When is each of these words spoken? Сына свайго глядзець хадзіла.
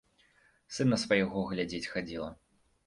Сына 0.79 0.99
свайго 1.03 1.47
глядзець 1.53 1.87
хадзіла. 1.95 2.29